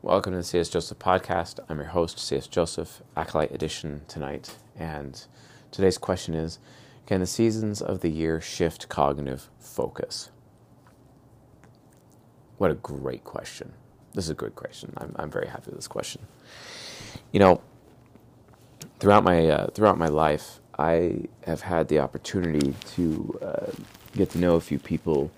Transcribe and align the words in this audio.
Welcome 0.00 0.32
to 0.32 0.38
the 0.38 0.44
C.S. 0.44 0.70
Joseph 0.70 0.98
podcast. 0.98 1.58
I'm 1.68 1.76
your 1.76 1.88
host, 1.88 2.18
C.S. 2.18 2.46
Joseph, 2.46 3.02
Acolyte 3.14 3.52
Edition 3.52 4.00
tonight. 4.08 4.56
And 4.74 5.22
today's 5.70 5.98
question 5.98 6.32
is 6.32 6.58
Can 7.04 7.20
the 7.20 7.26
seasons 7.26 7.82
of 7.82 8.00
the 8.00 8.08
year 8.08 8.40
shift 8.40 8.88
cognitive 8.88 9.50
focus? 9.58 10.30
What 12.56 12.70
a 12.70 12.74
great 12.74 13.24
question. 13.24 13.74
This 14.14 14.24
is 14.24 14.30
a 14.30 14.34
good 14.34 14.54
question. 14.54 14.92
I'm, 14.96 15.14
I'm 15.18 15.30
very 15.30 15.48
happy 15.48 15.66
with 15.66 15.76
this 15.76 15.88
question. 15.88 16.22
You 17.32 17.40
know, 17.40 17.60
throughout 19.00 19.24
my, 19.24 19.48
uh, 19.48 19.66
throughout 19.68 19.98
my 19.98 20.08
life, 20.08 20.60
I 20.78 21.22
have 21.44 21.60
had 21.60 21.88
the 21.88 21.98
opportunity 22.00 22.74
to 22.94 23.38
uh, 23.42 23.72
get 24.16 24.30
to 24.30 24.38
know 24.38 24.54
a 24.54 24.60
few 24.60 24.78
people 24.78 25.30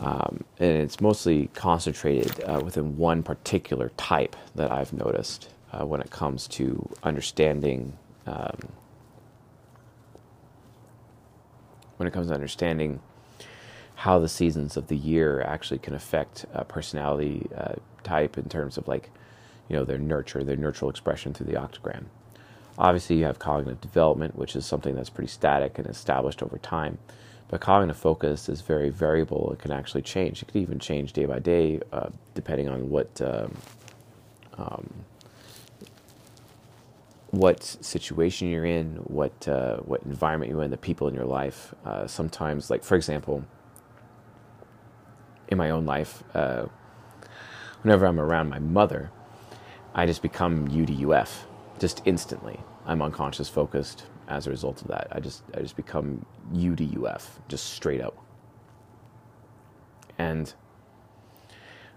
um, 0.00 0.44
and 0.58 0.78
it's 0.78 1.00
mostly 1.00 1.50
concentrated 1.54 2.42
uh, 2.44 2.60
within 2.64 2.96
one 2.96 3.22
particular 3.22 3.90
type 3.96 4.34
that 4.54 4.72
I've 4.72 4.92
noticed 4.92 5.50
uh, 5.72 5.84
when 5.84 6.00
it 6.00 6.10
comes 6.10 6.48
to 6.48 6.88
understanding. 7.02 7.96
Um, 8.26 8.68
when 11.98 12.06
it 12.06 12.12
comes 12.12 12.28
to 12.28 12.34
understanding 12.34 13.00
how 14.00 14.18
the 14.18 14.28
seasons 14.28 14.78
of 14.78 14.86
the 14.86 14.96
year 14.96 15.42
actually 15.42 15.76
can 15.78 15.94
affect 15.94 16.46
a 16.54 16.64
personality 16.64 17.46
uh, 17.54 17.74
type 18.02 18.38
in 18.38 18.48
terms 18.48 18.78
of 18.78 18.88
like, 18.88 19.10
you 19.68 19.76
know, 19.76 19.84
their 19.84 19.98
nurture, 19.98 20.42
their 20.42 20.56
nurtural 20.56 20.88
expression 20.88 21.34
through 21.34 21.44
the 21.44 21.52
octagram. 21.52 22.04
Obviously, 22.78 23.16
you 23.16 23.26
have 23.26 23.38
cognitive 23.38 23.78
development, 23.82 24.36
which 24.36 24.56
is 24.56 24.64
something 24.64 24.94
that's 24.94 25.10
pretty 25.10 25.30
static 25.30 25.78
and 25.78 25.86
established 25.86 26.42
over 26.42 26.56
time. 26.56 26.96
But 27.48 27.60
cognitive 27.60 27.98
focus 27.98 28.48
is 28.48 28.62
very 28.62 28.88
variable. 28.88 29.52
It 29.52 29.58
can 29.58 29.70
actually 29.70 30.00
change. 30.00 30.40
It 30.40 30.46
could 30.46 30.62
even 30.62 30.78
change 30.78 31.12
day 31.12 31.26
by 31.26 31.38
day, 31.38 31.80
uh, 31.92 32.08
depending 32.34 32.70
on 32.70 32.88
what 32.88 33.20
um, 33.20 33.54
um, 34.56 35.04
what 37.32 37.62
situation 37.62 38.48
you're 38.48 38.64
in, 38.64 38.96
what 39.04 39.46
uh, 39.46 39.76
what 39.80 40.02
environment 40.04 40.50
you're 40.50 40.62
in, 40.62 40.70
the 40.70 40.78
people 40.78 41.06
in 41.06 41.14
your 41.14 41.26
life. 41.26 41.74
Uh, 41.84 42.06
sometimes, 42.06 42.70
like 42.70 42.82
for 42.82 42.96
example, 42.96 43.44
in 45.50 45.58
my 45.58 45.70
own 45.70 45.84
life, 45.84 46.22
uh, 46.34 46.66
whenever 47.82 48.06
I'm 48.06 48.20
around 48.20 48.48
my 48.48 48.58
mother, 48.58 49.10
I 49.94 50.06
just 50.06 50.22
become 50.22 50.68
UDUF, 50.68 51.44
just 51.78 52.02
instantly. 52.04 52.60
I'm 52.86 53.02
unconscious 53.02 53.48
focused 53.48 54.04
as 54.28 54.46
a 54.46 54.50
result 54.50 54.80
of 54.82 54.88
that. 54.88 55.08
I 55.10 55.20
just 55.20 55.42
I 55.54 55.60
just 55.60 55.76
become 55.76 56.24
UDUF, 56.52 57.26
just 57.48 57.66
straight 57.74 58.00
up. 58.00 58.16
And 60.18 60.52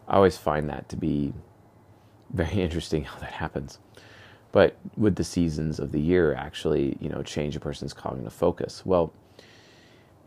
I 0.08 0.16
always 0.16 0.38
find 0.38 0.70
that 0.70 0.90
to 0.90 0.96
be 0.96 1.34
very 2.32 2.62
interesting 2.62 3.04
how 3.04 3.20
that 3.20 3.34
happens. 3.34 3.80
But 4.52 4.78
would 4.98 5.16
the 5.16 5.24
seasons 5.24 5.80
of 5.80 5.92
the 5.92 6.00
year 6.00 6.34
actually, 6.36 6.98
you 7.00 7.10
know, 7.10 7.24
change 7.24 7.56
a 7.56 7.60
person's 7.60 7.94
cognitive 7.94 8.34
focus? 8.34 8.86
Well, 8.86 9.12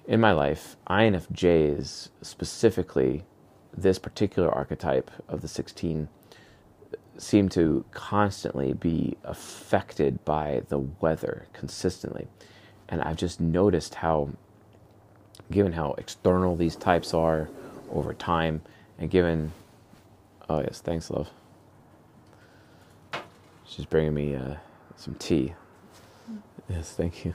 in 0.06 0.20
my 0.20 0.32
life, 0.32 0.76
INFJs 0.88 2.10
specifically, 2.22 3.24
this 3.76 3.98
particular 3.98 4.50
archetype 4.50 5.10
of 5.28 5.42
the 5.42 5.48
16 5.48 6.08
seem 7.18 7.48
to 7.48 7.84
constantly 7.92 8.72
be 8.72 9.16
affected 9.24 10.24
by 10.24 10.62
the 10.68 10.78
weather 10.78 11.46
consistently. 11.52 12.28
And 12.88 13.02
I've 13.02 13.16
just 13.16 13.40
noticed 13.40 13.96
how, 13.96 14.30
given 15.50 15.72
how 15.72 15.94
external 15.98 16.56
these 16.56 16.76
types 16.76 17.12
are 17.12 17.48
over 17.90 18.14
time, 18.14 18.62
and 18.98 19.10
given, 19.10 19.52
oh 20.48 20.60
yes, 20.60 20.80
thanks, 20.80 21.10
love. 21.10 21.30
She's 23.64 23.86
bringing 23.86 24.14
me 24.14 24.36
uh, 24.36 24.56
some 24.96 25.14
tea. 25.14 25.54
Yes, 26.68 26.92
thank 26.92 27.24
you. 27.24 27.34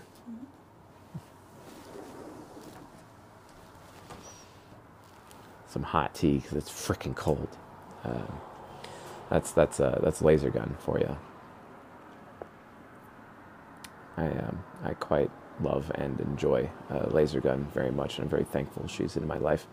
Some 5.72 5.84
hot 5.84 6.14
tea 6.14 6.40
because 6.40 6.58
it's 6.58 6.70
freaking 6.70 7.16
cold. 7.16 7.48
Um, 8.04 8.42
that's 9.30 9.52
that's 9.52 9.80
uh, 9.80 10.00
that's 10.04 10.22
laser 10.22 10.50
gun 10.50 10.76
for 10.80 11.00
you. 11.00 11.18
I 14.18 14.26
um, 14.26 14.64
I 14.84 14.94
quite 14.96 15.32
love 15.62 15.90
and 15.96 16.20
enjoy 16.20 16.70
uh, 16.90 17.08
laser 17.08 17.40
gun 17.40 17.70
very 17.74 17.92
much, 17.92 18.18
and 18.18 18.26
I'm 18.26 18.30
very 18.30 18.44
thankful 18.44 18.86
she's 18.88 19.16
in 19.16 19.26
my 19.26 19.38
life. 19.38 19.66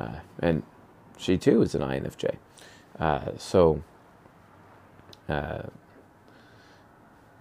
Uh, 0.00 0.20
and 0.38 0.62
she 1.18 1.36
too 1.36 1.60
is 1.60 1.74
an 1.74 1.82
INFJ. 1.82 2.36
Uh, 2.98 3.32
so 3.36 3.82
uh, 5.28 5.64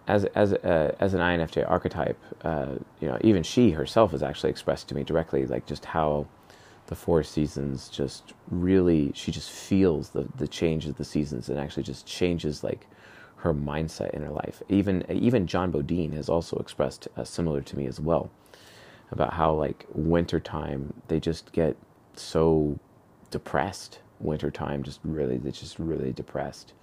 as 0.06 0.26
as 0.36 0.52
uh, 0.52 0.96
as 1.00 1.14
an 1.14 1.22
INFJ 1.22 1.70
archetype, 1.70 2.20
uh, 2.44 2.76
you 3.00 3.08
know, 3.08 3.18
even 3.22 3.44
she 3.44 3.72
herself 3.72 4.12
has 4.12 4.22
actually 4.22 4.50
expressed 4.50 4.90
to 4.90 4.96
me 4.96 5.04
directly, 5.04 5.46
like 5.46 5.66
just 5.66 5.86
how 5.86 6.28
the 6.88 6.96
four 6.96 7.24
seasons 7.24 7.90
just 7.90 8.34
really 8.50 9.12
she 9.14 9.32
just 9.32 9.50
feels 9.50 10.10
the 10.10 10.28
the 10.36 10.48
change 10.48 10.86
of 10.88 10.98
the 10.98 11.06
seasons 11.06 11.50
and 11.50 11.60
actually 11.60 11.84
just 11.84 12.06
changes 12.06 12.64
like 12.64 12.88
her 13.38 13.54
mindset 13.54 14.12
in 14.12 14.22
her 14.22 14.30
life. 14.30 14.62
Even 14.70 15.04
even 15.10 15.48
John 15.48 15.72
Bodine 15.72 16.12
has 16.14 16.30
also 16.30 16.58
expressed 16.58 17.08
uh, 17.18 17.24
similar 17.24 17.62
to 17.62 17.78
me 17.78 17.88
as 17.88 18.00
well 18.00 18.30
about 19.12 19.34
how 19.34 19.54
like 19.54 19.86
wintertime 19.94 20.94
they 21.08 21.20
just 21.20 21.52
get 21.52 21.76
so 22.16 22.80
depressed. 23.32 24.00
Wintertime 24.20 24.84
just 24.84 25.00
really 25.04 25.38
they're 25.38 25.52
just 25.52 25.80
really 25.80 26.12
depressed. 26.12 26.74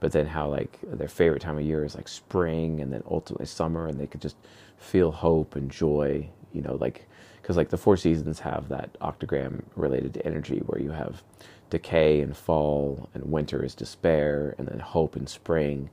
But 0.00 0.12
then 0.12 0.26
how 0.26 0.48
like 0.48 0.78
their 0.82 1.08
favorite 1.08 1.42
time 1.42 1.58
of 1.58 1.64
year 1.64 1.84
is 1.84 1.96
like 1.96 2.06
spring 2.06 2.80
and 2.80 2.92
then 2.92 3.02
ultimately 3.10 3.46
summer 3.46 3.88
and 3.88 3.98
they 3.98 4.06
could 4.06 4.20
just 4.20 4.36
feel 4.76 5.10
hope 5.10 5.56
and 5.56 5.68
joy, 5.70 6.28
you 6.52 6.62
know, 6.62 6.76
like 6.76 7.08
because 7.48 7.56
like 7.56 7.70
the 7.70 7.78
four 7.78 7.96
seasons 7.96 8.40
have 8.40 8.68
that 8.68 8.92
octagram 9.00 9.62
related 9.74 10.12
to 10.12 10.26
energy 10.26 10.58
where 10.66 10.82
you 10.82 10.90
have 10.90 11.22
decay 11.70 12.20
and 12.20 12.36
fall 12.36 13.08
and 13.14 13.24
winter 13.24 13.64
is 13.64 13.74
despair 13.74 14.54
and 14.58 14.68
then 14.68 14.78
hope 14.78 15.16
and 15.16 15.26
spring 15.30 15.88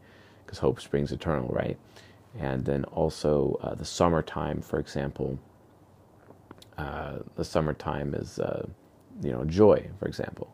because 0.45 0.59
hope 0.59 0.81
springs 0.81 1.13
eternal 1.13 1.47
right? 1.47 1.77
And 2.37 2.65
then 2.65 2.83
also 2.83 3.57
uh, 3.63 3.73
the 3.73 3.85
summertime 3.85 4.61
for 4.61 4.79
example 4.79 5.39
uh, 6.77 7.19
the 7.37 7.45
summertime 7.45 8.13
is 8.15 8.37
uh, 8.37 8.67
you 9.23 9.31
know 9.31 9.45
joy 9.45 9.89
for 9.97 10.09
example. 10.09 10.53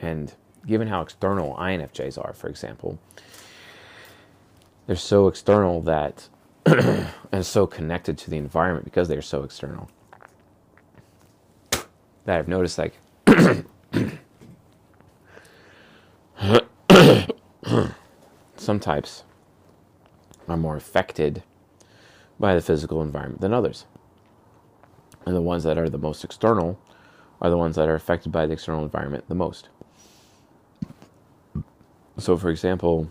And 0.00 0.34
given 0.66 0.88
how 0.88 1.00
external 1.00 1.54
infjs 1.54 2.18
are 2.18 2.32
for 2.32 2.48
example 2.48 2.98
they're 4.88 4.96
so 4.96 5.28
external 5.28 5.80
that 5.82 6.28
and 7.32 7.44
so 7.44 7.66
connected 7.66 8.16
to 8.18 8.30
the 8.30 8.36
environment 8.36 8.84
because 8.84 9.08
they're 9.08 9.22
so 9.22 9.42
external 9.42 9.90
that 12.24 12.38
I've 12.38 12.48
noticed 12.48 12.78
like 12.78 12.98
some 18.56 18.78
types 18.80 19.24
are 20.48 20.56
more 20.56 20.76
affected 20.76 21.42
by 22.38 22.54
the 22.54 22.60
physical 22.60 23.02
environment 23.02 23.40
than 23.40 23.52
others. 23.52 23.86
And 25.26 25.36
the 25.36 25.42
ones 25.42 25.64
that 25.64 25.78
are 25.78 25.88
the 25.88 25.98
most 25.98 26.24
external 26.24 26.78
are 27.40 27.50
the 27.50 27.58
ones 27.58 27.76
that 27.76 27.88
are 27.88 27.94
affected 27.94 28.32
by 28.32 28.46
the 28.46 28.52
external 28.52 28.82
environment 28.82 29.24
the 29.28 29.34
most. 29.34 29.68
So, 32.18 32.36
for 32.36 32.50
example, 32.50 33.10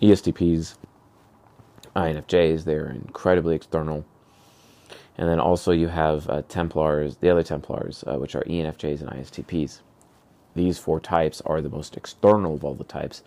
ESTPs 0.00 0.76
INFJs, 2.00 2.64
they're 2.64 2.90
incredibly 2.90 3.54
external. 3.54 4.04
And 5.18 5.28
then 5.28 5.40
also 5.40 5.72
you 5.72 5.88
have 5.88 6.28
uh, 6.28 6.42
Templars, 6.48 7.16
the 7.16 7.30
other 7.30 7.42
Templars, 7.42 8.04
uh, 8.06 8.16
which 8.16 8.34
are 8.34 8.44
ENFJs 8.44 9.00
and 9.00 9.10
ISTPs. 9.10 9.80
These 10.54 10.78
four 10.78 10.98
types 10.98 11.42
are 11.44 11.60
the 11.60 11.68
most 11.68 11.96
external 11.96 12.54
of 12.54 12.64
all 12.64 12.74
the 12.74 12.84
types. 12.84 13.22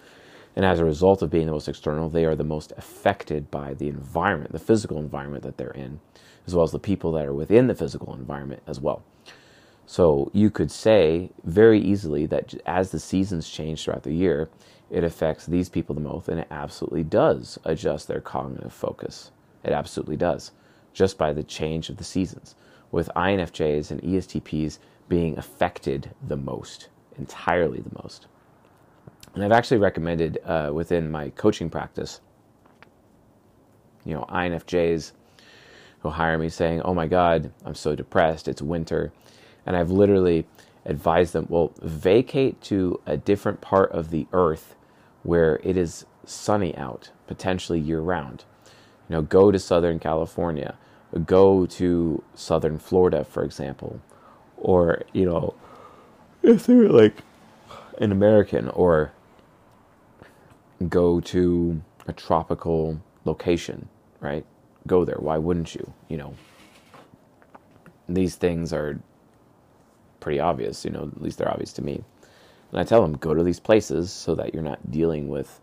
And 0.56 0.66
as 0.66 0.80
a 0.80 0.86
result 0.86 1.22
of 1.22 1.30
being 1.30 1.46
the 1.46 1.52
most 1.52 1.70
external, 1.70 2.10
they 2.10 2.26
are 2.26 2.36
the 2.36 2.44
most 2.44 2.74
affected 2.78 3.50
by 3.50 3.74
the 3.74 3.88
environment, 3.88 4.52
the 4.52 4.60
physical 4.60 4.98
environment 4.98 5.44
that 5.44 5.58
they're 5.58 5.72
in, 5.72 6.00
as 6.46 6.56
well 6.56 6.64
as 6.64 6.72
the 6.72 6.80
people 6.80 7.12
that 7.14 7.26
are 7.26 7.34
within 7.34 7.68
the 7.68 7.76
physical 7.76 8.14
environment 8.14 8.62
as 8.68 8.80
well. 8.80 9.04
So 9.86 10.30
you 10.34 10.50
could 10.50 10.72
say 10.72 11.30
very 11.44 11.80
easily 11.80 12.26
that 12.28 12.54
as 12.66 12.92
the 12.92 13.00
seasons 13.00 13.50
change 13.50 13.84
throughout 13.84 14.04
the 14.04 14.14
year, 14.14 14.50
it 14.94 15.04
affects 15.04 15.48
these 15.48 15.70
people 15.70 15.96
the 15.96 16.02
most, 16.02 16.30
and 16.30 16.40
it 16.40 16.48
absolutely 16.52 17.04
does 17.04 17.58
adjust 17.66 18.08
their 18.08 18.22
cognitive 18.22 18.72
focus. 18.72 19.32
It 19.64 19.72
absolutely 19.72 20.18
does, 20.18 20.52
just 20.94 21.18
by 21.18 21.34
the 21.34 21.42
change 21.42 21.90
of 21.90 21.98
the 21.98 22.04
seasons, 22.04 22.54
with 22.92 23.10
INFJs 23.16 23.90
and 23.90 24.00
ESTPs 24.04 24.78
being 25.10 25.36
affected 25.36 26.12
the 26.28 26.38
most, 26.38 26.90
entirely 27.18 27.80
the 27.80 28.04
most. 28.04 28.28
And 29.34 29.44
I've 29.44 29.52
actually 29.52 29.80
recommended 29.80 30.38
uh, 30.46 30.70
within 30.72 31.10
my 31.10 31.32
coaching 31.32 31.72
practice, 31.72 32.22
you 34.06 34.14
know, 34.14 34.26
INFJs 34.30 35.14
who 36.02 36.10
hire 36.10 36.38
me 36.38 36.50
saying, 36.50 36.84
Oh 36.84 36.94
my 36.94 37.08
God, 37.08 37.52
I'm 37.66 37.74
so 37.74 37.96
depressed. 37.96 38.48
It's 38.48 38.62
winter. 38.62 39.12
And 39.66 39.76
I've 39.76 39.90
literally 39.90 40.46
advised 40.86 41.34
them, 41.34 41.48
Well, 41.50 41.74
vacate 41.82 42.62
to 42.64 43.00
a 43.08 43.18
different 43.18 43.60
part 43.60 43.92
of 43.92 44.12
the 44.12 44.28
earth 44.34 44.76
where 45.24 45.60
it 45.64 45.76
is 45.78 46.06
sunny 46.26 46.76
out, 46.78 47.10
potentially 47.28 47.80
year 47.80 48.00
round. 48.00 48.46
You 49.10 49.16
know, 49.16 49.22
go 49.22 49.52
to 49.52 49.60
Southern 49.60 50.00
California, 50.00 50.76
go 51.26 51.66
to 51.66 52.24
Southern 52.36 52.80
Florida, 52.80 53.24
for 53.24 53.44
example, 53.44 54.00
or, 54.58 55.04
you 55.14 55.26
know, 55.26 55.54
if 56.42 56.66
they're 56.66 56.90
like 56.90 57.24
an 58.00 58.12
American, 58.12 58.70
or 58.70 59.12
go 60.90 61.20
to 61.20 61.82
a 62.08 62.14
tropical 62.14 63.00
location, 63.26 63.88
right? 64.20 64.46
Go 64.88 65.06
there. 65.06 65.18
Why 65.20 65.38
wouldn't 65.38 65.76
you? 65.76 65.94
You 66.10 66.18
know, 66.18 66.34
these 68.10 68.36
things 68.36 68.74
are 68.74 69.00
pretty 70.20 70.40
obvious, 70.40 70.84
you 70.84 70.92
know, 70.92 71.04
at 71.04 71.22
least 71.22 71.38
they're 71.38 71.52
obvious 71.52 71.74
to 71.74 71.82
me. 71.82 72.04
And 72.74 72.80
I 72.80 72.84
tell 72.84 73.04
them, 73.04 73.14
go 73.14 73.36
to 73.36 73.44
these 73.44 73.60
places 73.60 74.12
so 74.12 74.34
that 74.34 74.52
you're 74.52 74.64
not 74.64 74.90
dealing 74.90 75.30
with 75.30 75.62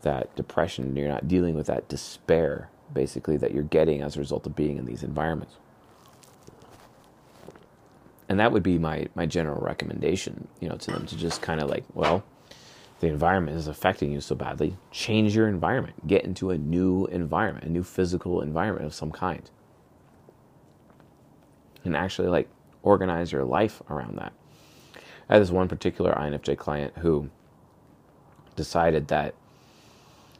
that 0.00 0.34
depression, 0.36 0.96
you're 0.96 1.06
not 1.06 1.28
dealing 1.28 1.54
with 1.54 1.66
that 1.66 1.86
despair, 1.90 2.70
basically, 2.94 3.36
that 3.36 3.52
you're 3.52 3.62
getting 3.62 4.00
as 4.00 4.16
a 4.16 4.20
result 4.20 4.46
of 4.46 4.56
being 4.56 4.78
in 4.78 4.86
these 4.86 5.02
environments. 5.02 5.56
And 8.30 8.40
that 8.40 8.52
would 8.52 8.62
be 8.62 8.78
my, 8.78 9.06
my 9.14 9.26
general 9.26 9.60
recommendation, 9.60 10.48
you 10.58 10.70
know, 10.70 10.76
to 10.76 10.90
them 10.90 11.04
to 11.04 11.16
just 11.16 11.42
kind 11.42 11.60
of 11.60 11.68
like, 11.68 11.84
well, 11.92 12.24
the 13.00 13.08
environment 13.08 13.58
is 13.58 13.68
affecting 13.68 14.10
you 14.10 14.22
so 14.22 14.34
badly, 14.34 14.78
change 14.90 15.36
your 15.36 15.48
environment. 15.48 16.06
Get 16.06 16.24
into 16.24 16.50
a 16.50 16.56
new 16.56 17.04
environment, 17.06 17.66
a 17.66 17.70
new 17.70 17.82
physical 17.82 18.40
environment 18.40 18.86
of 18.86 18.94
some 18.94 19.12
kind. 19.12 19.50
And 21.84 21.94
actually 21.94 22.28
like 22.28 22.48
organize 22.82 23.30
your 23.30 23.44
life 23.44 23.82
around 23.90 24.16
that. 24.16 24.32
I 25.28 25.34
had 25.34 25.42
this 25.42 25.50
one 25.50 25.68
particular 25.68 26.12
INFJ 26.12 26.56
client 26.56 26.94
who 26.98 27.30
decided 28.54 29.08
that 29.08 29.34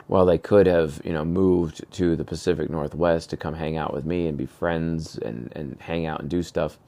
well 0.09 0.25
they 0.25 0.38
could 0.38 0.67
have 0.67 1.00
you 1.05 1.12
know 1.12 1.25
moved 1.25 1.85
to 1.93 2.17
the 2.17 2.25
Pacific 2.25 2.71
Northwest 2.71 3.31
to 3.31 3.37
come 3.37 3.55
hang 3.55 3.77
out 3.77 3.93
with 3.93 4.05
me 4.06 4.27
and 4.27 4.38
be 4.38 4.47
friends 4.47 5.19
and 5.19 5.53
and 5.55 5.77
hang 5.81 6.06
out 6.06 6.21
and 6.21 6.31
do 6.31 6.43
stuff 6.43 6.79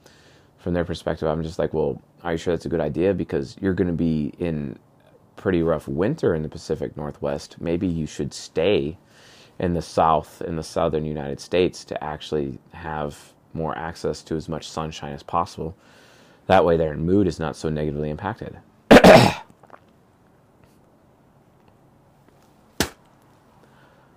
from 0.58 0.74
their 0.74 0.84
perspective 0.84 1.28
I'm 1.28 1.42
just 1.42 1.58
like 1.58 1.74
well 1.74 2.00
are 2.22 2.32
you 2.32 2.38
sure 2.38 2.54
that's 2.54 2.66
a 2.66 2.70
good 2.70 2.80
idea? 2.80 3.14
Because 3.14 3.56
you're 3.60 3.74
going 3.74 3.88
to 3.88 3.92
be 3.92 4.32
in 4.38 4.78
pretty 5.36 5.62
rough 5.62 5.86
winter 5.86 6.34
in 6.34 6.42
the 6.42 6.48
Pacific 6.48 6.96
Northwest. 6.96 7.56
Maybe 7.60 7.86
you 7.86 8.06
should 8.06 8.34
stay 8.34 8.98
in 9.58 9.74
the 9.74 9.82
south 9.82 10.42
in 10.42 10.56
the 10.56 10.62
southern 10.62 11.04
United 11.04 11.40
States 11.40 11.84
to 11.84 12.04
actually 12.04 12.58
have 12.72 13.32
more 13.54 13.76
access 13.76 14.22
to 14.22 14.36
as 14.36 14.48
much 14.48 14.68
sunshine 14.68 15.12
as 15.12 15.22
possible 15.22 15.76
that 16.48 16.64
way, 16.64 16.76
their 16.78 16.96
mood 16.96 17.26
is 17.26 17.38
not 17.38 17.56
so 17.56 17.68
negatively 17.68 18.08
impacted. 18.08 18.58
and 18.90 19.42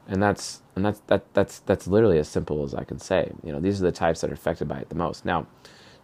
that's 0.08 0.62
and 0.76 0.86
that's 0.86 1.02
that 1.08 1.34
that's 1.34 1.60
that's 1.60 1.88
literally 1.88 2.18
as 2.18 2.30
simple 2.30 2.64
as 2.64 2.74
I 2.74 2.86
can 2.86 3.00
say. 3.00 3.34
You 3.44 3.52
know, 3.52 3.60
these 3.60 3.82
are 3.82 3.86
the 3.86 3.92
types 3.92 4.22
that 4.22 4.30
are 4.30 4.34
affected 4.34 4.70
by 4.70 4.80
it 4.80 4.88
the 4.88 4.96
most. 4.96 5.26
Now, 5.26 5.46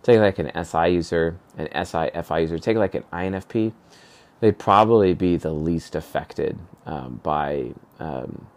take 0.03 0.19
like 0.19 0.37
an 0.37 0.51
SI 0.65 0.89
user, 0.89 1.39
an 1.57 1.69
SIFI 1.69 2.41
user, 2.41 2.59
take 2.59 2.75
like 2.75 2.95
an 2.95 3.05
INFP. 3.13 3.71
They'd 4.41 4.59
probably 4.59 5.13
be 5.13 5.37
the 5.37 5.53
least 5.53 5.95
affected 5.95 6.59
um, 6.85 7.21
by 7.23 7.71
um, 7.99 8.47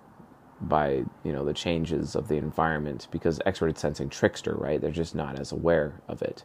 by 0.60 1.04
you 1.22 1.32
know 1.32 1.44
the 1.44 1.54
changes 1.54 2.16
of 2.16 2.26
the 2.26 2.34
environment 2.36 3.06
because 3.12 3.38
extroverted 3.46 3.78
sensing 3.78 4.08
trickster, 4.08 4.54
right? 4.56 4.80
They're 4.80 4.90
just 4.90 5.14
not 5.14 5.38
as 5.38 5.52
aware 5.52 6.00
of 6.08 6.20
it 6.20 6.42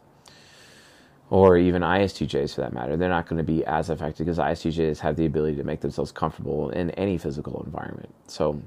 or 1.29 1.57
even 1.57 1.81
ISTJs 1.81 2.55
for 2.55 2.61
that 2.61 2.73
matter, 2.73 2.95
they're 2.97 3.09
not 3.09 3.27
going 3.27 3.37
to 3.37 3.43
be 3.43 3.65
as 3.65 3.89
affected 3.89 4.25
because 4.25 4.37
ISTJs 4.37 4.99
have 4.99 5.15
the 5.15 5.25
ability 5.25 5.57
to 5.57 5.63
make 5.63 5.81
themselves 5.81 6.11
comfortable 6.11 6.69
in 6.69 6.91
any 6.91 7.17
physical 7.17 7.63
environment. 7.63 8.13
So, 8.27 8.61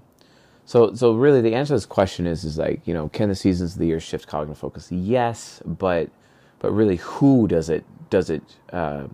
so, 0.64 0.92
so 0.94 1.14
really, 1.14 1.40
the 1.40 1.54
answer 1.54 1.68
to 1.68 1.74
this 1.76 1.86
question 1.86 2.26
is, 2.26 2.44
is 2.44 2.58
like, 2.58 2.86
you 2.86 2.92
know, 2.92 3.08
can 3.08 3.28
the 3.28 3.34
seasons 3.34 3.74
of 3.74 3.78
the 3.78 3.86
year 3.86 4.00
shift 4.00 4.26
cognitive 4.26 4.58
focus? 4.58 4.90
Yes, 4.90 5.62
but, 5.64 6.10
but 6.58 6.72
really, 6.72 6.96
who 6.96 7.48
does 7.48 7.70
it 7.70 7.84
does 8.10 8.30
it 8.30 8.42
uh, 8.72 9.06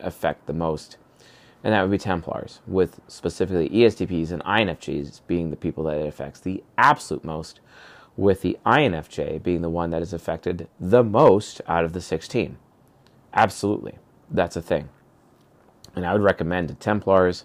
affect 0.00 0.46
the 0.46 0.52
most? 0.52 0.96
And 1.64 1.72
that 1.72 1.82
would 1.82 1.90
be 1.90 1.98
Templars, 1.98 2.60
with 2.66 3.00
specifically 3.06 3.68
ESTPs 3.68 4.32
and 4.32 4.42
INFJs 4.42 5.20
being 5.26 5.50
the 5.50 5.56
people 5.56 5.84
that 5.84 5.98
it 5.98 6.06
affects 6.06 6.40
the 6.40 6.62
absolute 6.76 7.24
most, 7.24 7.60
with 8.16 8.42
the 8.42 8.58
INFJ 8.66 9.42
being 9.42 9.62
the 9.62 9.70
one 9.70 9.90
that 9.90 10.02
is 10.02 10.12
affected 10.12 10.68
the 10.80 11.04
most 11.04 11.60
out 11.68 11.84
of 11.84 11.92
the 11.92 12.00
16. 12.00 12.58
Absolutely. 13.34 13.98
That's 14.30 14.56
a 14.56 14.62
thing. 14.62 14.88
And 15.94 16.06
I 16.06 16.12
would 16.12 16.22
recommend 16.22 16.68
to 16.68 16.74
Templars, 16.74 17.44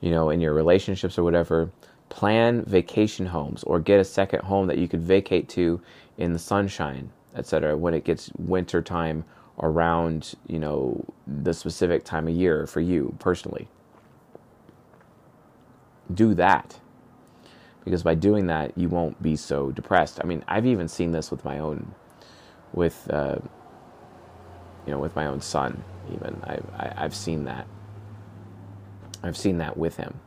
you 0.00 0.10
know, 0.10 0.30
in 0.30 0.40
your 0.40 0.54
relationships 0.54 1.18
or 1.18 1.24
whatever, 1.24 1.70
plan 2.08 2.64
vacation 2.64 3.26
homes 3.26 3.62
or 3.64 3.80
get 3.80 3.98
a 3.98 4.04
second 4.04 4.42
home 4.42 4.66
that 4.66 4.78
you 4.78 4.88
could 4.88 5.00
vacate 5.00 5.48
to 5.50 5.80
in 6.18 6.32
the 6.32 6.38
sunshine, 6.38 7.10
etc. 7.34 7.76
when 7.76 7.94
it 7.94 8.04
gets 8.04 8.30
winter 8.36 8.82
time 8.82 9.24
around, 9.60 10.34
you 10.46 10.58
know, 10.58 11.04
the 11.26 11.54
specific 11.54 12.04
time 12.04 12.28
of 12.28 12.34
year 12.34 12.66
for 12.66 12.80
you 12.80 13.14
personally. 13.18 13.68
Do 16.12 16.34
that. 16.34 16.78
Because 17.84 18.02
by 18.02 18.14
doing 18.14 18.46
that, 18.46 18.76
you 18.76 18.88
won't 18.88 19.20
be 19.22 19.34
so 19.34 19.70
depressed. 19.72 20.20
I 20.22 20.26
mean, 20.26 20.44
I've 20.46 20.66
even 20.66 20.86
seen 20.88 21.10
this 21.10 21.30
with 21.30 21.44
my 21.44 21.58
own, 21.58 21.94
with 22.72 23.08
uh, 23.10 23.38
you 24.86 24.92
know, 24.92 24.98
with 24.98 25.14
my 25.16 25.26
own 25.26 25.40
son, 25.40 25.82
even 26.12 26.40
I've, 26.44 26.66
I, 26.76 26.84
have 26.84 26.94
i 26.96 27.00
have 27.02 27.14
seen 27.14 27.44
that. 27.44 27.66
I've 29.22 29.36
seen 29.36 29.58
that 29.58 29.76
with 29.76 29.96
him. 29.96 30.18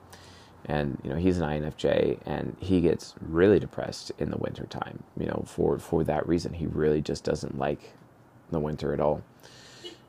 And, 0.68 1.00
you 1.04 1.12
know, 1.12 1.18
he's 1.18 1.38
an 1.38 1.48
INFJ 1.48 2.20
and 2.26 2.56
he 2.60 2.82
gets 2.82 3.14
really 3.22 3.60
depressed 3.60 4.12
in 4.18 4.32
the 4.32 4.38
winter 4.38 4.66
time, 4.66 5.04
you 5.18 5.28
know, 5.28 5.44
for, 5.46 5.78
for 5.78 6.04
that 6.06 6.28
reason. 6.28 6.54
He 6.54 6.66
really 6.66 7.02
just 7.02 7.24
doesn't 7.24 7.58
like 7.58 7.94
the 8.50 8.60
winter 8.60 8.94
at 8.94 9.00
all 9.00 9.22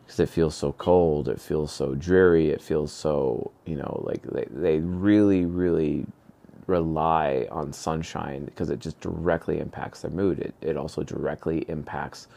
because 0.07 0.21
it 0.21 0.29
feels 0.29 0.55
so 0.55 0.73
cold. 0.73 1.29
It 1.29 1.41
feels 1.41 1.73
so 1.73 1.95
dreary. 1.95 2.51
It 2.51 2.63
feels 2.63 2.93
so, 2.93 3.51
you 3.67 3.77
know, 3.77 4.03
like 4.07 4.23
they, 4.23 4.47
they 4.51 4.79
really, 4.79 5.45
really 5.45 6.07
rely 6.67 7.47
on 7.51 7.73
sunshine 7.73 8.45
because 8.47 8.71
it 8.71 8.81
just 8.81 8.99
directly 9.01 9.59
impacts 9.59 10.03
their 10.03 10.11
mood. 10.11 10.39
It, 10.39 10.55
it 10.63 10.77
also 10.77 11.03
directly 11.03 11.65
impacts 11.69 12.29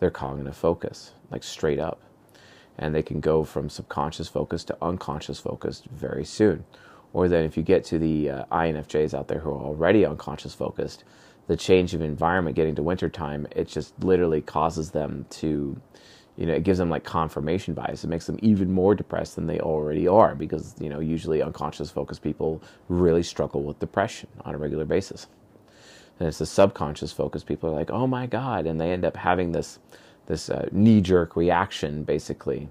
their 0.00 0.10
cognitive 0.10 0.56
focus, 0.56 1.12
like 1.30 1.42
straight 1.42 1.78
up. 1.78 2.00
And 2.78 2.94
they 2.94 3.02
can 3.02 3.20
go 3.20 3.42
from 3.42 3.68
subconscious 3.68 4.28
focus 4.28 4.64
to 4.64 4.76
unconscious 4.80 5.40
focus 5.40 5.82
very 5.90 6.24
soon. 6.24 6.64
Or 7.12 7.28
then 7.28 7.44
if 7.44 7.56
you 7.56 7.62
get 7.62 7.84
to 7.86 7.98
the 7.98 8.30
uh, 8.30 8.44
INFJs 8.52 9.14
out 9.14 9.28
there 9.28 9.40
who 9.40 9.50
are 9.50 9.60
already 9.60 10.04
unconscious 10.04 10.54
focused, 10.54 11.04
the 11.48 11.56
change 11.56 11.94
of 11.94 12.02
environment 12.02 12.54
getting 12.54 12.74
to 12.76 12.82
wintertime, 12.82 13.46
it 13.56 13.66
just 13.66 13.98
literally 14.04 14.42
causes 14.42 14.90
them 14.90 15.26
to, 15.30 15.80
you 16.36 16.46
know, 16.46 16.52
it 16.52 16.62
gives 16.62 16.78
them 16.78 16.90
like 16.90 17.04
confirmation 17.04 17.74
bias. 17.74 18.04
It 18.04 18.08
makes 18.08 18.26
them 18.26 18.38
even 18.42 18.70
more 18.70 18.94
depressed 18.94 19.34
than 19.34 19.46
they 19.46 19.58
already 19.58 20.06
are 20.06 20.34
because, 20.34 20.74
you 20.78 20.90
know, 20.90 21.00
usually 21.00 21.42
unconscious 21.42 21.90
focused 21.90 22.22
people 22.22 22.62
really 22.88 23.22
struggle 23.22 23.62
with 23.62 23.80
depression 23.80 24.28
on 24.44 24.54
a 24.54 24.58
regular 24.58 24.84
basis 24.84 25.26
and 26.18 26.28
it's 26.28 26.38
the 26.38 26.46
subconscious 26.46 27.12
focus. 27.12 27.44
People 27.44 27.70
are 27.70 27.74
like, 27.74 27.90
"Oh 27.90 28.06
my 28.06 28.26
God," 28.26 28.66
and 28.66 28.80
they 28.80 28.92
end 28.92 29.04
up 29.04 29.16
having 29.16 29.52
this 29.52 29.78
this 30.26 30.50
uh, 30.50 30.68
knee 30.72 31.00
jerk 31.00 31.36
reaction, 31.36 32.04
basically, 32.04 32.68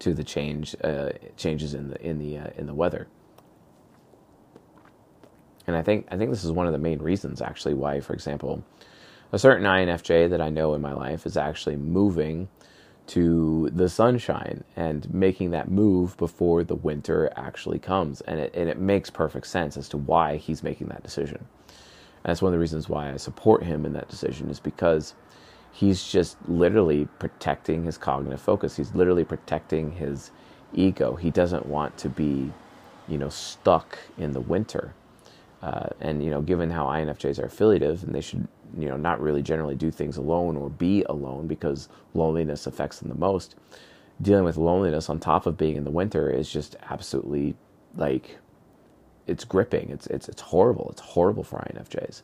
to 0.00 0.14
the 0.14 0.24
change 0.24 0.76
uh, 0.84 1.10
changes 1.36 1.74
in 1.74 1.90
the 1.90 2.06
in 2.06 2.18
the 2.18 2.38
uh, 2.38 2.50
in 2.56 2.66
the 2.66 2.74
weather. 2.74 3.08
And 5.66 5.76
I 5.76 5.82
think 5.82 6.06
I 6.10 6.16
think 6.16 6.30
this 6.30 6.44
is 6.44 6.52
one 6.52 6.66
of 6.66 6.72
the 6.72 6.78
main 6.78 7.00
reasons, 7.00 7.40
actually, 7.40 7.74
why, 7.74 8.00
for 8.00 8.12
example, 8.12 8.64
a 9.32 9.38
certain 9.38 9.66
INFJ 9.66 10.30
that 10.30 10.40
I 10.40 10.50
know 10.50 10.74
in 10.74 10.82
my 10.82 10.92
life 10.92 11.26
is 11.26 11.36
actually 11.36 11.76
moving 11.76 12.48
to 13.06 13.70
the 13.72 13.88
sunshine 13.88 14.64
and 14.76 15.12
making 15.12 15.50
that 15.50 15.70
move 15.70 16.16
before 16.16 16.64
the 16.64 16.74
winter 16.74 17.30
actually 17.36 17.78
comes. 17.78 18.20
And 18.22 18.40
it, 18.40 18.54
and 18.54 18.68
it 18.68 18.78
makes 18.78 19.10
perfect 19.10 19.46
sense 19.46 19.76
as 19.76 19.88
to 19.90 19.98
why 19.98 20.36
he's 20.36 20.62
making 20.62 20.88
that 20.88 21.02
decision. 21.02 21.46
That's 22.24 22.42
one 22.42 22.50
of 22.50 22.54
the 22.54 22.60
reasons 22.60 22.88
why 22.88 23.12
I 23.12 23.18
support 23.18 23.64
him 23.64 23.86
in 23.86 23.94
that 23.94 24.08
decision 24.08 24.50
is 24.50 24.60
because 24.60 25.14
he's 25.72 26.04
just 26.04 26.38
literally 26.48 27.08
protecting 27.20 27.84
his 27.84 27.98
cognitive 27.98 28.40
focus. 28.42 28.76
He's 28.76 28.94
literally 28.94 29.24
protecting 29.24 29.92
his 29.92 30.30
ego. 30.74 31.16
He 31.16 31.30
doesn't 31.30 31.66
want 31.66 31.98
to 31.98 32.10
be, 32.10 32.52
you 33.08 33.18
know, 33.18 33.30
stuck 33.30 33.98
in 34.18 34.32
the 34.32 34.40
winter. 34.40 34.94
Uh, 35.62 35.88
and 36.00 36.24
you 36.24 36.30
know, 36.30 36.42
given 36.42 36.70
how 36.70 36.86
INFJs 36.86 37.40
are 37.40 37.46
affiliative, 37.46 38.04
and 38.04 38.14
they 38.14 38.20
should, 38.22 38.48
you 38.78 38.88
know, 38.88 38.96
not 38.98 39.20
really 39.20 39.42
generally 39.42 39.76
do 39.76 39.90
things 39.90 40.16
alone 40.18 40.56
or 40.56 40.70
be 40.70 41.04
alone 41.04 41.46
because 41.48 41.88
loneliness 42.14 42.66
affects 42.66 43.00
them 43.00 43.08
the 43.08 43.16
most. 43.16 43.56
dealing 44.22 44.44
with 44.44 44.56
loneliness 44.56 45.10
on 45.10 45.20
top 45.20 45.46
of 45.46 45.56
being 45.58 45.76
in 45.76 45.84
the 45.84 45.90
winter 45.90 46.30
is 46.30 46.50
just 46.50 46.76
absolutely 46.90 47.54
like 47.96 48.38
it's 49.26 49.44
gripping. 49.44 49.90
It's 49.90 50.06
it's 50.08 50.28
it's 50.28 50.42
horrible. 50.42 50.88
It's 50.90 51.00
horrible 51.00 51.44
for 51.44 51.58
INFJs. 51.58 52.22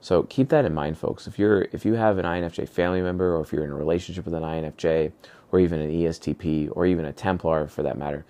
So 0.00 0.24
keep 0.24 0.48
that 0.48 0.64
in 0.64 0.74
mind, 0.74 0.98
folks. 0.98 1.26
If 1.26 1.38
you're 1.38 1.62
if 1.72 1.84
you 1.84 1.94
have 1.94 2.18
an 2.18 2.24
INFJ 2.24 2.68
family 2.68 3.02
member, 3.02 3.36
or 3.36 3.40
if 3.40 3.52
you're 3.52 3.64
in 3.64 3.70
a 3.70 3.74
relationship 3.76 4.24
with 4.24 4.34
an 4.34 4.42
INFJ, 4.42 5.12
or 5.50 5.60
even 5.60 5.80
an 5.80 5.90
ESTP, 5.90 6.70
or 6.72 6.86
even 6.86 7.04
a 7.04 7.12
Templar 7.12 7.68
for 7.68 7.82
that 7.82 7.98
matter, 7.98 8.24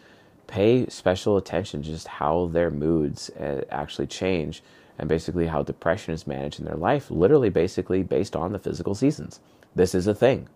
pay 0.46 0.86
special 0.88 1.36
attention 1.36 1.82
to 1.82 1.90
just 1.90 2.08
how 2.08 2.46
their 2.46 2.70
moods 2.70 3.30
uh, 3.30 3.62
actually 3.70 4.06
change, 4.06 4.62
and 4.98 5.08
basically 5.08 5.46
how 5.46 5.62
depression 5.62 6.12
is 6.12 6.26
managed 6.26 6.58
in 6.58 6.66
their 6.66 6.76
life. 6.76 7.10
Literally, 7.10 7.48
basically 7.48 8.02
based 8.02 8.36
on 8.36 8.52
the 8.52 8.58
physical 8.58 8.94
seasons. 8.94 9.40
This 9.74 9.94
is 9.94 10.06
a 10.06 10.14
thing. 10.14 10.48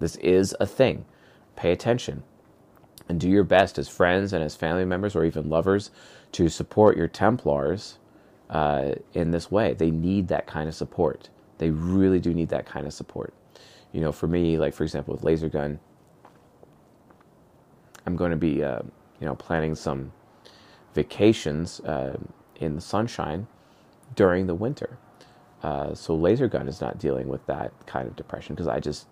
This 0.00 0.16
is 0.16 0.56
a 0.58 0.66
thing. 0.66 1.04
Pay 1.54 1.70
attention 1.70 2.24
and 3.08 3.20
do 3.20 3.28
your 3.28 3.44
best 3.44 3.78
as 3.78 3.88
friends 3.88 4.32
and 4.32 4.42
as 4.42 4.56
family 4.56 4.84
members 4.84 5.14
or 5.14 5.24
even 5.24 5.48
lovers 5.48 5.90
to 6.32 6.48
support 6.48 6.96
your 6.96 7.08
Templars 7.08 7.98
uh, 8.50 8.92
in 9.12 9.30
this 9.30 9.50
way. 9.50 9.74
They 9.74 9.90
need 9.90 10.28
that 10.28 10.46
kind 10.46 10.68
of 10.68 10.74
support. 10.74 11.28
They 11.58 11.70
really 11.70 12.20
do 12.20 12.32
need 12.32 12.48
that 12.48 12.66
kind 12.66 12.86
of 12.86 12.92
support. 12.92 13.34
You 13.92 14.00
know, 14.00 14.12
for 14.12 14.26
me, 14.26 14.58
like 14.58 14.74
for 14.74 14.84
example, 14.84 15.14
with 15.14 15.22
Laser 15.22 15.48
Gun, 15.48 15.78
I'm 18.06 18.16
going 18.16 18.30
to 18.32 18.36
be, 18.36 18.62
uh, 18.62 18.80
you 19.20 19.26
know, 19.26 19.34
planning 19.34 19.74
some 19.74 20.12
vacations 20.94 21.80
uh, 21.80 22.18
in 22.56 22.74
the 22.74 22.80
sunshine 22.80 23.46
during 24.14 24.46
the 24.46 24.54
winter. 24.54 24.98
Uh, 25.62 25.94
so 25.94 26.14
Laser 26.14 26.48
Gun 26.48 26.68
is 26.68 26.80
not 26.80 26.98
dealing 26.98 27.28
with 27.28 27.46
that 27.46 27.72
kind 27.86 28.06
of 28.06 28.16
depression 28.16 28.54
because 28.54 28.68
I 28.68 28.80
just, 28.80 29.06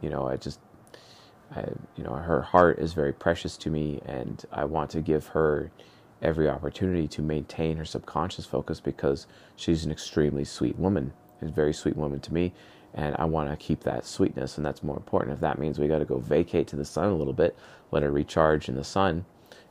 you 0.00 0.08
know, 0.08 0.26
I 0.26 0.36
just 0.36 0.60
I, 1.54 1.64
you 1.96 2.04
know, 2.04 2.12
her 2.14 2.42
heart 2.42 2.78
is 2.78 2.92
very 2.92 3.12
precious 3.12 3.56
to 3.58 3.70
me, 3.70 4.00
and 4.04 4.44
I 4.52 4.64
want 4.64 4.90
to 4.90 5.00
give 5.00 5.28
her 5.28 5.70
every 6.20 6.48
opportunity 6.48 7.08
to 7.08 7.22
maintain 7.22 7.76
her 7.76 7.84
subconscious 7.84 8.44
focus 8.44 8.80
because 8.80 9.26
she's 9.56 9.84
an 9.84 9.92
extremely 9.92 10.44
sweet 10.44 10.78
woman. 10.78 11.12
A 11.40 11.46
very 11.46 11.72
sweet 11.72 11.96
woman 11.96 12.20
to 12.20 12.34
me, 12.34 12.52
and 12.94 13.14
I 13.18 13.24
want 13.24 13.48
to 13.50 13.56
keep 13.56 13.84
that 13.84 14.04
sweetness, 14.04 14.56
and 14.56 14.66
that's 14.66 14.82
more 14.82 14.96
important. 14.96 15.32
If 15.34 15.40
that 15.40 15.58
means 15.58 15.78
we 15.78 15.88
got 15.88 16.00
to 16.00 16.04
go 16.04 16.18
vacate 16.18 16.66
to 16.68 16.76
the 16.76 16.84
sun 16.84 17.10
a 17.10 17.14
little 17.14 17.32
bit, 17.32 17.56
let 17.92 18.02
her 18.02 18.10
recharge 18.10 18.68
in 18.68 18.74
the 18.74 18.84
sun, 18.84 19.24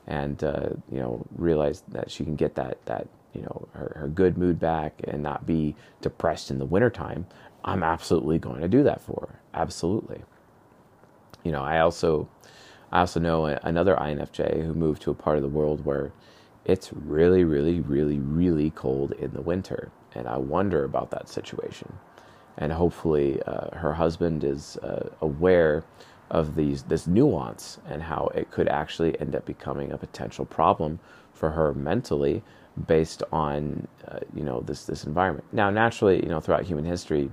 and 0.08 0.42
uh, 0.44 0.70
you 0.92 1.00
know, 1.00 1.26
realize 1.36 1.84
that 1.90 2.10
she 2.10 2.24
can 2.24 2.36
get 2.38 2.56
that 2.56 2.78
that 2.86 3.08
you 3.34 3.42
know 3.42 3.68
her, 3.74 3.94
her 3.98 4.08
good 4.08 4.38
mood 4.38 4.60
back 4.60 5.02
and 5.04 5.22
not 5.22 5.46
be 5.46 5.76
depressed 6.02 6.50
in 6.50 6.58
the 6.58 6.66
wintertime, 6.66 7.28
I'm 7.66 7.84
absolutely 7.84 8.40
going 8.40 8.62
to 8.62 8.70
do 8.70 8.84
that 8.84 9.02
for 9.02 9.28
her. 9.30 9.40
Absolutely 9.54 10.24
you 11.48 11.54
know, 11.54 11.64
I 11.64 11.80
also 11.80 12.28
I 12.92 13.00
also 13.00 13.22
know 13.22 13.46
another 13.46 13.96
INFJ 13.96 14.66
who 14.66 14.74
moved 14.74 15.02
to 15.04 15.12
a 15.12 15.14
part 15.14 15.38
of 15.38 15.44
the 15.44 15.50
world 15.50 15.86
where 15.86 16.12
it's 16.66 16.92
really, 16.92 17.46
really, 17.46 17.80
really, 17.80 18.20
really 18.20 18.70
cold 18.72 19.14
in 19.14 19.32
the 19.32 19.42
winter, 19.42 19.90
and 20.14 20.28
I 20.28 20.38
wonder 20.38 20.84
about 20.84 21.10
that 21.12 21.30
situation. 21.30 21.94
And 22.58 22.74
hopefully, 22.74 23.42
uh, 23.44 23.78
her 23.78 23.94
husband 23.94 24.44
is 24.44 24.76
uh, 24.78 25.10
aware 25.22 25.86
of 26.30 26.56
these 26.56 26.84
this 26.84 27.08
nuance 27.08 27.78
and 27.88 28.04
how 28.04 28.30
it 28.36 28.52
could 28.52 28.68
actually 28.68 29.18
end 29.22 29.34
up 29.34 29.46
becoming 29.46 29.94
a 29.94 29.98
potential 29.98 30.46
problem 30.46 31.00
for 31.34 31.52
her 31.52 31.74
mentally 31.74 32.44
based 32.88 33.24
on 33.32 33.88
uh, 34.06 34.20
you 34.36 34.44
know 34.44 34.60
this 34.60 34.84
this 34.84 35.06
environment. 35.06 35.46
Now, 35.54 35.70
naturally, 35.70 36.22
you 36.22 36.30
know, 36.30 36.42
throughout 36.42 36.66
human 36.66 36.84
history, 36.84 37.32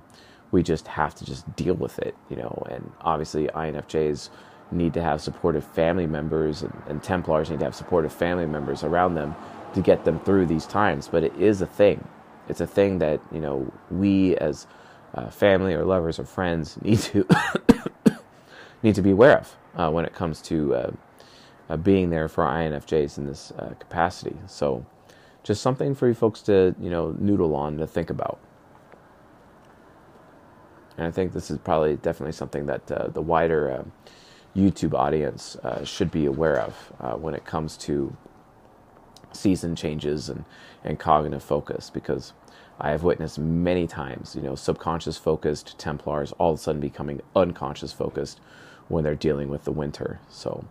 we 0.55 0.63
just 0.63 0.87
have 0.87 1.17
to 1.17 1.25
just 1.25 1.57
deal 1.57 1.75
with 1.75 1.99
it, 1.99 2.15
you 2.31 2.37
know. 2.37 2.65
And 2.71 2.93
obviously, 3.01 3.49
INFJs 3.49 4.31
need 4.71 4.95
to 4.95 5.03
have 5.03 5.21
supportive 5.21 5.65
family 5.65 6.07
members, 6.07 6.63
and, 6.63 6.73
and 6.87 7.03
Templars 7.03 7.51
need 7.51 7.59
to 7.59 7.65
have 7.65 7.75
supportive 7.75 8.13
family 8.13 8.47
members 8.47 8.85
around 8.85 9.17
them 9.17 9.35
to 9.75 9.81
get 9.81 10.05
them 10.05 10.21
through 10.21 10.47
these 10.47 10.65
times. 10.65 11.09
But 11.09 11.25
it 11.25 11.35
is 11.37 11.61
a 11.61 11.67
thing. 11.67 12.07
It's 12.49 12.61
a 12.61 12.69
thing 12.69 13.01
that 13.01 13.21
you 13.33 13.41
know 13.41 13.73
we 13.91 14.37
as 14.37 14.69
uh, 15.15 15.29
family 15.29 15.75
or 15.75 15.85
lovers 15.85 16.21
or 16.21 16.25
friends 16.25 16.81
need 16.83 17.01
to 17.01 17.27
need 18.85 18.95
to 18.95 19.03
be 19.03 19.11
aware 19.11 19.39
of 19.39 19.57
uh, 19.75 19.91
when 19.91 20.05
it 20.05 20.15
comes 20.15 20.41
to 20.43 20.75
uh, 20.77 20.91
uh 21.69 21.77
being 21.77 22.11
there 22.11 22.29
for 22.29 22.45
INFJs 22.45 23.19
in 23.19 23.27
this 23.27 23.53
uh, 23.59 23.75
capacity. 23.81 24.37
So, 24.47 24.87
just 25.43 25.63
something 25.63 25.97
for 25.97 26.07
you 26.07 26.15
folks 26.15 26.43
to 26.43 26.77
you 26.81 26.91
know 26.91 27.17
noodle 27.19 27.57
on 27.57 27.77
to 27.79 27.89
think 27.89 28.09
about. 28.09 28.39
And 30.97 31.07
I 31.07 31.11
think 31.11 31.33
this 31.33 31.51
is 31.51 31.59
probably 31.59 31.97
definitely 31.97 32.33
something 32.33 32.67
that 32.67 32.91
uh, 32.91 33.09
the 33.09 33.23
wider 33.23 33.71
uh, 33.71 33.85
YouTube 34.57 34.95
audience 34.95 35.57
uh, 35.57 35.85
should 35.85 36.11
be 36.11 36.27
aware 36.27 36.61
of 36.61 36.93
uh, 37.01 37.15
when 37.15 37.35
it 37.35 37.45
comes 37.45 37.77
to 37.79 38.17
season 39.33 39.75
changes 39.75 40.29
and, 40.29 40.45
and 40.85 40.99
cognitive 40.99 41.43
focus 41.43 41.91
because 41.91 42.33
I 42.79 42.91
have 42.91 43.03
witnessed 43.03 43.39
many 43.39 43.87
times, 43.87 44.35
you 44.35 44.43
know, 44.43 44.55
subconscious 44.55 45.17
focused 45.17 45.79
Templars 45.79 46.33
all 46.33 46.53
of 46.53 46.59
a 46.59 46.63
sudden 46.63 46.81
becoming 46.81 47.21
unconscious 47.35 47.93
focused 47.93 48.41
when 48.89 49.05
they're 49.05 49.15
dealing 49.15 49.49
with 49.49 49.65
the 49.65 49.73
winter. 49.73 50.21
So 50.29 50.65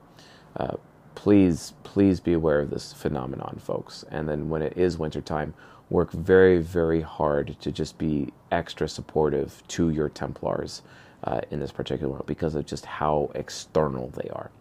uh, 0.58 0.76
please, 1.16 1.74
please 1.84 2.20
be 2.20 2.34
aware 2.34 2.60
of 2.60 2.70
this 2.70 2.94
phenomenon, 2.94 3.60
folks. 3.64 4.04
And 4.12 4.28
then 4.28 4.50
when 4.50 4.62
it 4.62 4.78
is 4.78 4.98
wintertime, 4.98 5.54
work 5.90 6.12
very, 6.12 6.60
very 6.60 7.02
hard 7.02 7.56
to 7.62 7.72
just 7.72 7.98
be 7.98 8.32
extra 8.52 8.88
supportive 8.88 9.64
to 9.68 9.90
your 9.90 10.10
Templars 10.10 10.82
uh, 11.24 11.42
in 11.52 11.60
this 11.60 11.72
particular 11.72 12.12
world 12.12 12.26
because 12.26 12.56
of 12.56 12.66
just 12.66 12.86
how 12.86 13.32
external 13.36 14.10
they 14.10 14.30
are. 14.30 14.52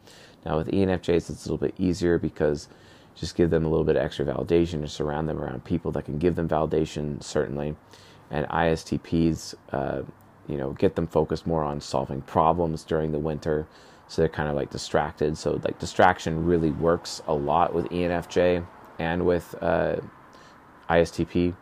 Now, 0.45 0.59
with 0.59 0.69
ENFJs, 0.69 1.31
it's 1.31 1.47
a 1.47 1.52
little 1.52 1.59
bit 1.59 1.75
easier 1.79 2.19
because 2.19 2.69
just 3.14 3.37
give 3.37 3.50
them 3.50 3.64
a 3.64 3.69
little 3.69 3.85
bit 3.85 3.97
of 3.97 4.02
extra 4.02 4.25
validation 4.25 4.81
to 4.83 4.88
surround 4.88 5.29
them 5.29 5.38
around 5.38 5.64
people 5.64 5.93
that 5.93 6.05
can 6.05 6.19
give 6.19 6.35
them 6.35 6.49
validation, 6.49 7.23
certainly. 7.23 7.76
And 8.31 8.47
ISTPs, 8.49 9.55
uh, 9.73 10.02
you 10.49 10.57
know, 10.57 10.73
get 10.73 10.97
them 10.97 11.07
focused 11.07 11.47
more 11.47 11.62
on 11.62 11.81
solving 11.81 12.23
problems 12.23 12.85
during 12.85 13.12
the 13.12 13.19
winter. 13.19 13.67
So 14.09 14.23
they're 14.23 14.29
kind 14.29 14.49
of 14.49 14.57
like 14.57 14.71
distracted. 14.71 15.37
So, 15.38 15.61
like, 15.62 15.79
distraction 15.79 16.45
really 16.45 16.71
works 16.71 17.23
a 17.26 17.35
lot 17.35 17.75
with 17.75 17.87
ENFJ 17.87 18.67
and 18.99 19.25
with 19.25 19.55
uh, 19.62 19.97
ISTP, 20.99 21.54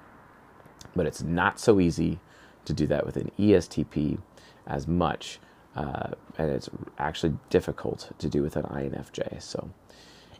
but 0.94 1.06
it's 1.06 1.22
not 1.22 1.60
so 1.60 1.80
easy 1.80 2.18
to 2.64 2.72
do 2.72 2.86
that 2.86 3.06
with 3.06 3.16
an 3.16 3.30
ESTP 3.38 4.18
as 4.66 4.86
much, 4.86 5.38
uh, 5.76 6.10
and 6.38 6.50
it's 6.50 6.68
actually 6.98 7.36
difficult 7.48 8.12
to 8.18 8.28
do 8.28 8.42
with 8.42 8.56
an 8.56 8.64
INFJ. 8.64 9.40
So 9.42 9.70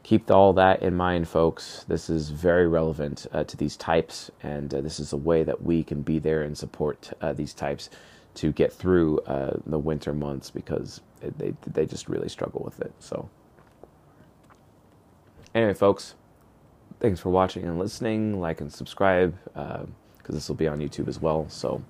keep 0.02 0.30
all 0.30 0.52
that 0.54 0.82
in 0.82 0.94
mind, 0.94 1.28
folks. 1.28 1.84
This 1.88 2.10
is 2.10 2.30
very 2.30 2.66
relevant 2.66 3.26
uh, 3.32 3.44
to 3.44 3.56
these 3.56 3.76
types, 3.76 4.30
and 4.42 4.72
uh, 4.74 4.80
this 4.80 5.00
is 5.00 5.12
a 5.12 5.16
way 5.16 5.42
that 5.44 5.62
we 5.62 5.82
can 5.82 6.02
be 6.02 6.18
there 6.18 6.42
and 6.42 6.56
support 6.56 7.12
uh, 7.20 7.32
these 7.32 7.54
types 7.54 7.90
to 8.34 8.52
get 8.52 8.72
through 8.72 9.18
uh, 9.20 9.56
the 9.66 9.78
winter 9.78 10.12
months 10.12 10.50
because 10.50 11.00
they 11.20 11.54
they 11.66 11.84
just 11.84 12.08
really 12.08 12.28
struggle 12.28 12.62
with 12.64 12.80
it. 12.80 12.92
So 12.98 13.28
anyway, 15.54 15.74
folks 15.74 16.14
thanks 17.00 17.18
for 17.18 17.30
watching 17.30 17.64
and 17.64 17.78
listening. 17.78 18.40
Like 18.40 18.60
and 18.60 18.72
subscribe 18.72 19.36
because 19.54 19.86
uh, 20.28 20.32
this 20.32 20.48
will 20.48 20.56
be 20.56 20.68
on 20.68 20.78
YouTube 20.78 21.08
as 21.08 21.20
well. 21.20 21.48
So, 21.48 21.82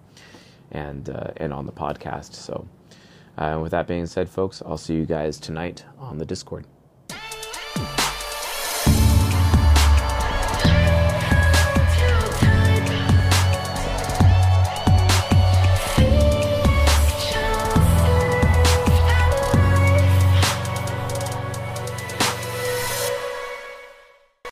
and 0.70 1.10
uh, 1.10 1.32
and 1.36 1.52
on 1.52 1.66
the 1.66 1.72
podcast. 1.72 2.32
So, 2.34 2.66
uh, 3.36 3.58
with 3.62 3.72
that 3.72 3.86
being 3.86 4.06
said, 4.06 4.28
folks, 4.28 4.62
I'll 4.64 4.78
see 4.78 4.94
you 4.94 5.04
guys 5.04 5.38
tonight 5.38 5.84
on 5.98 6.18
the 6.18 6.24
Discord. 6.24 6.64